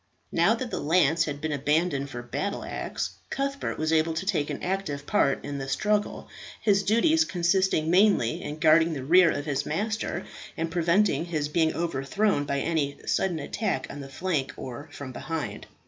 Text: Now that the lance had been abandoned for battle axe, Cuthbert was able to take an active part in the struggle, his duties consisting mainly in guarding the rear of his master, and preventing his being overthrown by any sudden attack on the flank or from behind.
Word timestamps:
Now 0.31 0.55
that 0.55 0.71
the 0.71 0.79
lance 0.79 1.25
had 1.25 1.41
been 1.41 1.51
abandoned 1.51 2.09
for 2.09 2.23
battle 2.23 2.63
axe, 2.63 3.11
Cuthbert 3.29 3.77
was 3.77 3.93
able 3.93 4.15
to 4.15 4.25
take 4.25 4.49
an 4.49 4.63
active 4.63 5.05
part 5.05 5.45
in 5.45 5.59
the 5.59 5.69
struggle, 5.69 6.27
his 6.59 6.81
duties 6.81 7.23
consisting 7.23 7.91
mainly 7.91 8.41
in 8.41 8.57
guarding 8.57 8.93
the 8.93 9.03
rear 9.03 9.29
of 9.29 9.45
his 9.45 9.63
master, 9.63 10.25
and 10.57 10.71
preventing 10.71 11.25
his 11.25 11.49
being 11.49 11.75
overthrown 11.75 12.45
by 12.45 12.61
any 12.61 12.97
sudden 13.05 13.37
attack 13.37 13.85
on 13.91 13.99
the 13.99 14.09
flank 14.09 14.53
or 14.57 14.89
from 14.91 15.11
behind. 15.11 15.67